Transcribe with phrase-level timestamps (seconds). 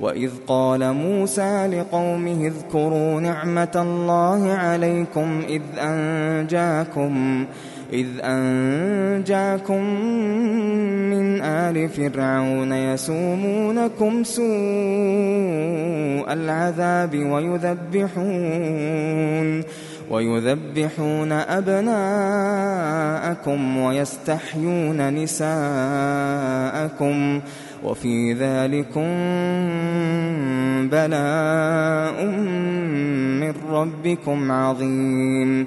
[0.00, 7.46] وإذ قال موسى لقومه اذكروا نعمة الله عليكم إذ أنجاكم
[7.92, 9.84] إذ أنجاكم
[11.10, 14.46] من آل فرعون يسومونكم سوء
[16.32, 18.30] العذاب ويذبحون
[20.10, 21.98] ويذبحون أبناءكم
[23.78, 25.50] ويستحيون نساءكم.
[27.84, 29.08] وفي ذلكم
[30.88, 32.24] بلاء
[33.40, 35.66] من ربكم عظيم.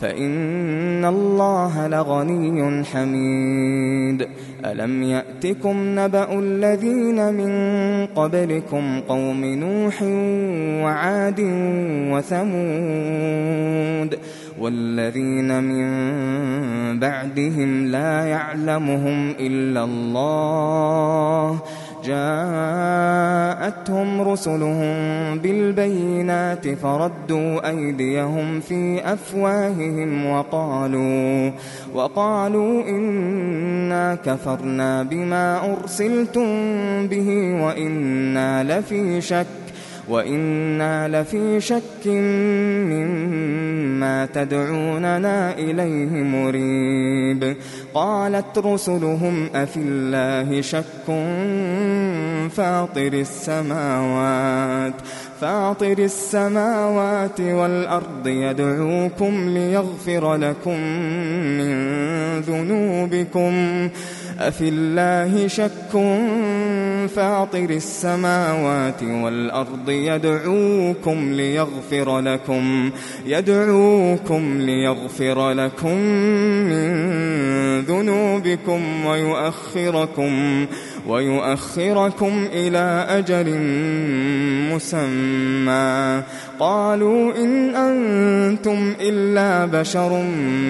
[0.00, 4.28] فإن الله لغني حميد.
[4.64, 7.52] ألم يأتكم نبأ الذين من
[8.06, 10.02] قبلكم قوم نوح
[10.84, 11.40] وعاد
[12.12, 14.18] وثمود
[14.60, 15.88] والذين من
[16.98, 21.29] بعدهم لا يعلمهم إلا الله
[23.80, 31.50] جاءتهم رسلهم بالبينات فردوا أيديهم في أفواههم وقالوا
[31.94, 36.46] وقالوا إنا كفرنا بما أرسلتم
[37.06, 37.28] به
[37.62, 39.46] وإنا لفي شك
[40.08, 42.06] وإنا لفي شك
[42.90, 47.56] مما تدعوننا إليه مريب.
[47.94, 51.08] قالت رسلهم أفي الله شك
[52.48, 54.94] فاطر السماوات
[55.40, 60.80] فاطر السماوات والأرض يدعوكم ليغفر لكم
[61.58, 61.90] من
[62.40, 63.88] ذنوبكم.
[64.40, 65.92] أفي الله شك
[67.16, 72.90] فاطر السماوات والأرض يدعوكم ليغفر لكم
[73.26, 75.96] يدعوكم ليغفر لكم
[76.70, 76.90] من
[77.80, 80.66] ذنوبكم ويؤخركم.
[81.06, 83.48] ويؤخركم إلى أجل
[84.74, 86.22] مسمى.
[86.60, 90.22] قالوا إن أنتم إلا بشر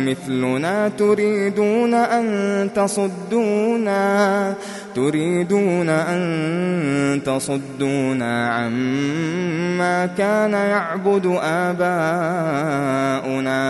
[0.06, 4.54] مثلنا تريدون أن تصدونا
[4.94, 11.90] تريدون أن تصدونا عما كان يعبد آباؤنا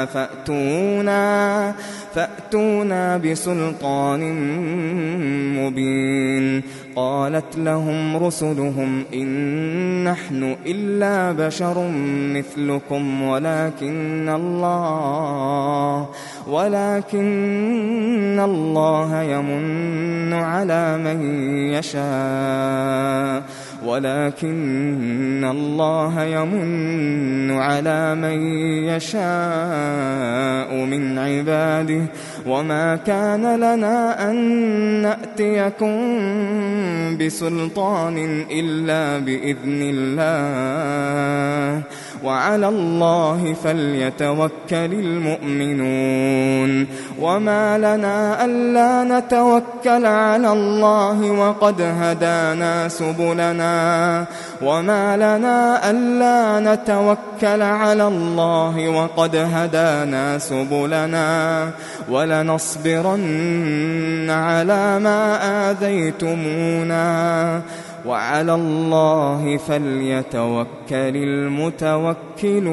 [0.06, 1.74] فأتونا
[2.14, 4.20] فأتونا بسلطان
[5.56, 6.62] مبين.
[7.00, 11.90] قالت لهم رسلهم إن نحن إلا بشر
[12.36, 16.08] مثلكم ولكن الله
[16.48, 21.18] ولكن الله يمن على من
[21.72, 23.42] يشاء.
[23.86, 28.38] ولكن الله يمن على من
[28.84, 32.02] يشاء من عباده
[32.46, 34.36] وما كان لنا أن
[35.02, 35.96] نأتيكم
[37.18, 41.82] بسلطان إلا بإذن الله
[42.24, 46.86] وعلى الله فليتوكل المؤمنون.
[47.20, 54.24] وما لنا ألا نتوكل على الله وقد هدانا سبلنا.
[54.62, 61.70] وما لنا ألا نتوكل على الله وقد هدانا سبلنا.
[62.10, 65.38] ولنصبرن على ما
[65.70, 67.60] آذيتمونا.
[68.06, 72.70] وعلى الله فليتوكل المتوكلون.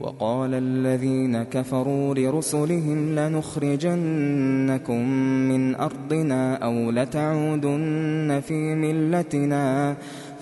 [0.00, 5.08] وقال الذين كفروا لرسلهم لنخرجنكم
[5.48, 9.96] من أرضنا أو لتعودن في ملتنا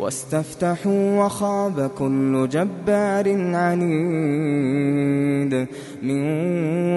[0.00, 3.90] واستفتحوا وخاب كل جبار عنيد
[6.02, 6.22] من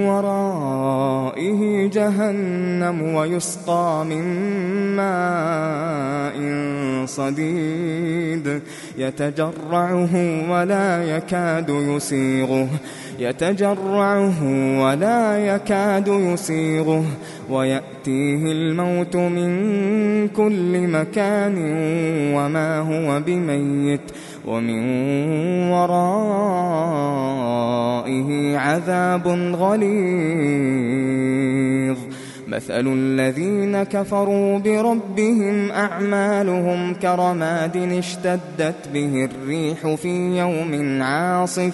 [0.06, 4.26] ورائه جهنم ويسقى من
[4.96, 6.36] ماء
[7.06, 8.62] صديد
[8.98, 10.16] يتجرعه
[10.52, 12.68] ولا يكاد يسيغه.
[13.20, 14.44] يتجرعه
[14.82, 17.06] ولا يكاد يسيغه
[17.50, 21.58] ويأتيه الموت من كل مكان
[22.36, 24.02] وما هو بميت
[24.46, 24.84] ومن
[25.72, 26.98] ورائه
[28.58, 30.96] عذاب غليظ.
[32.48, 41.74] مثل الذين كفروا بربهم أعمالهم كرماد اشتدت به الريح في يوم عاصف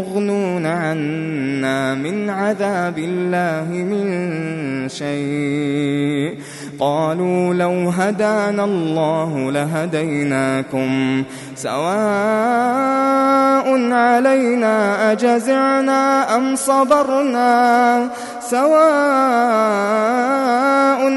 [0.00, 6.38] مغنون عنا من عذاب الله من شيء.
[6.80, 11.24] قالوا لو هدانا الله لهديناكم.
[11.56, 12.00] سواء
[13.92, 18.08] علينا أجزعنا أم صبرنا.
[18.40, 18.70] سواء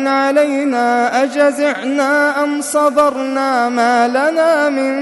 [0.07, 4.93] علينا أجزعنا أم صبرنا ما لنا من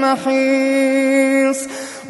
[0.00, 1.71] محيص.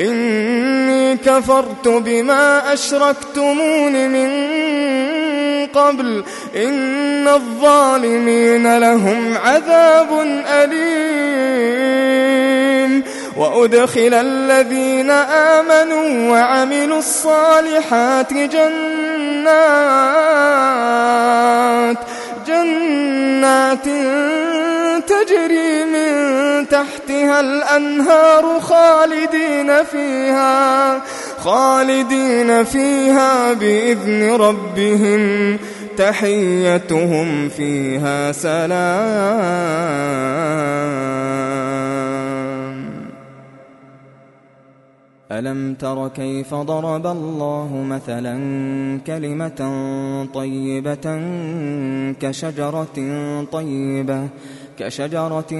[0.00, 4.28] إني كفرت بما أشركتمون من
[5.66, 6.24] قبل
[6.56, 10.08] إن الظالمين لهم عذاب
[10.46, 11.78] أليم
[13.36, 18.68] وأدخل الذين آمنوا وعملوا الصالحات جنات
[22.46, 23.84] جنات
[25.06, 25.67] تجري
[26.78, 31.02] تحتها الأنهار خالدين فيها
[31.38, 35.56] خالدين فيها بإذن ربهم
[35.96, 39.78] تحيتهم فيها سلام.
[45.32, 48.38] ألم تر كيف ضرب الله مثلا
[49.06, 49.60] كلمة
[50.34, 51.22] طيبة
[52.20, 52.98] كشجرة
[53.52, 54.28] طيبة
[54.78, 55.52] كشجرة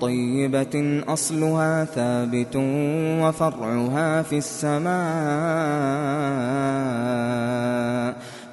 [0.00, 2.56] طيبة أصلها ثابت
[3.22, 4.92] وفرعها في السماء.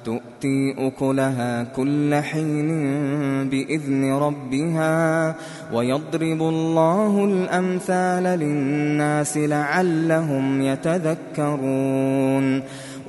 [0.04, 2.68] تؤتي أكلها كل حين
[3.48, 5.34] بإذن ربها
[5.72, 12.62] ويضرب الله الأمثال للناس لعلهم يتذكرون.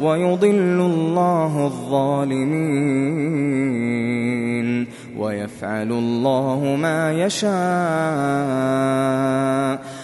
[0.00, 3.14] ويضل الله الظالمين
[5.18, 7.54] ويفعل الله ما يشاء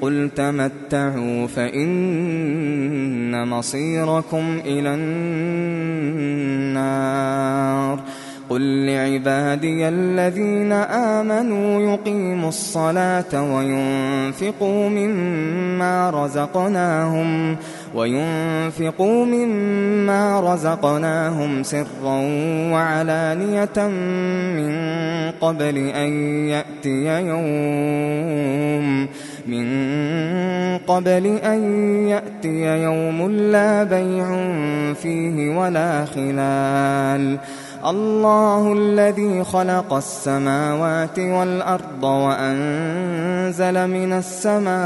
[0.00, 4.94] قل تمتعوا فإن مصيركم إلى
[6.74, 8.00] النار
[8.48, 17.56] قل لعبادي الذين آمنوا يقيموا الصلاة وينفقوا مما رزقناهم
[17.94, 22.20] وينفقوا مما رزقناهم سرا
[22.72, 23.88] وعلانية
[24.56, 24.72] من
[25.40, 26.10] قبل أن
[26.48, 29.08] يأتي يوم
[29.48, 31.60] من قبل أن
[32.08, 34.26] يأتي يوم لا بيع
[34.94, 37.38] فيه ولا خلال.
[37.86, 44.78] الله الذي خلق السماوات والأرض وأنزل من السماء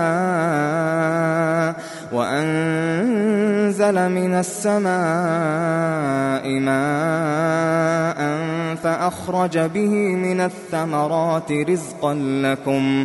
[2.13, 4.93] وأنزل من السماء
[6.61, 8.23] ماء
[8.83, 13.05] فأخرج به من الثمرات رزقا لكم.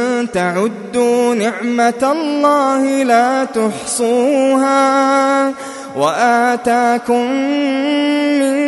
[0.33, 5.53] تعدوا نعمة الله لا تحصوها
[5.95, 7.31] وآتاكم
[8.39, 8.61] من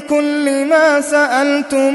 [0.00, 1.94] كل ما سألتموه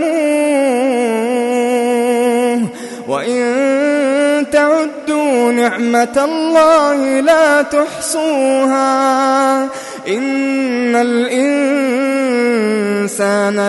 [3.07, 9.63] وإن تعدوا نعمة الله لا تحصوها
[10.07, 11.59] إن الإنسان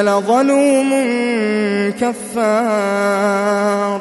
[0.00, 0.90] لظلوم
[2.00, 4.00] كفار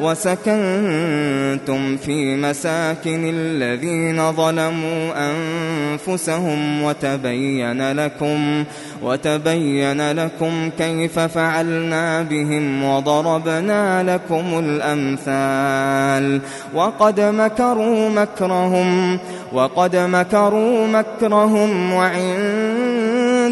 [0.00, 8.64] وسكنتم في مساكن الذين ظلموا أنفسهم وتبين لكم
[9.02, 16.40] وتبين لكم كيف فعلنا بهم وضربنا لكم الأمثال.
[16.74, 19.18] وقد مكروا مكرهم
[19.52, 23.03] وقد مكروا مكرهم وعند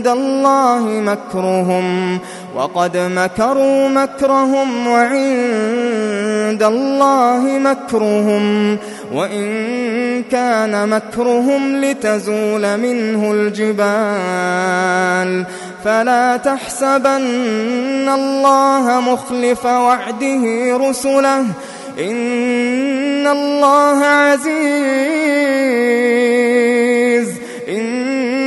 [0.06, 2.18] الله مكرهم
[2.56, 8.76] وقد مكروا مكرهم وعند الله مكرهم
[9.12, 14.72] وإن كان مكرهم لتزول منه الجبال
[15.84, 20.42] فلا تحسبن الله مخلف وعده
[20.76, 21.44] رسله
[21.98, 25.32] إن الله عزيز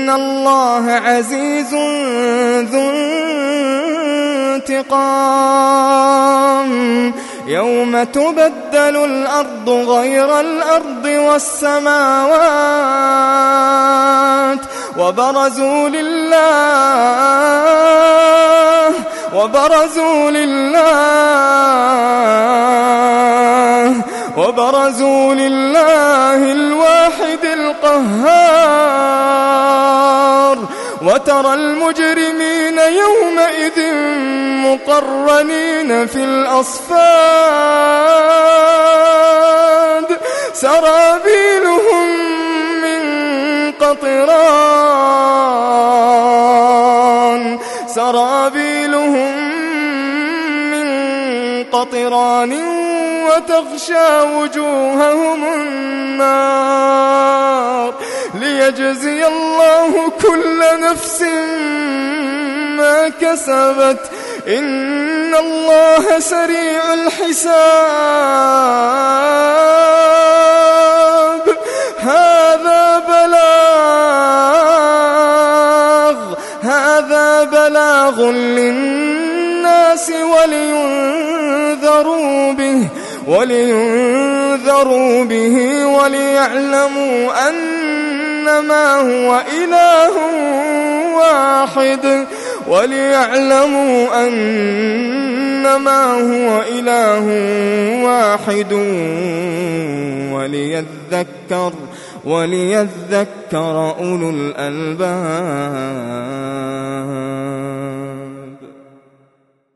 [0.05, 1.73] إن الله عزيز
[2.71, 2.89] ذو
[4.55, 5.13] انتقام.
[7.47, 12.19] يوم تبدل الأرض غير الأرض والسماوات
[14.97, 16.45] وبرزوا لله
[19.35, 20.85] وبرزوا لله.
[24.37, 28.65] وبرزوا لله الواحد القهار
[31.01, 33.93] وترى المجرمين يومئذ
[34.65, 36.95] مقرنين في الأصفاد.
[40.53, 42.07] سرابيلهم
[42.81, 43.01] من
[43.71, 44.44] قطران
[53.45, 56.65] وتغشى وجوههم النار
[58.33, 61.21] ليجزي الله كل نفس
[62.77, 63.99] ما كسبت.
[64.47, 67.45] إن الله سريع الحساب.
[71.99, 73.75] هذا بلاغ
[76.63, 81.33] هذا بلاغ للناس ولينذروا
[82.53, 82.87] به.
[83.27, 90.13] ولينذروا به وليعلموا أنما هو إله
[91.17, 92.25] واحد.
[92.67, 97.25] وليعلموا أنما هو إله
[98.05, 98.73] واحد.
[100.33, 101.73] وليذكر
[102.25, 106.05] وليذكر أولو الألباب.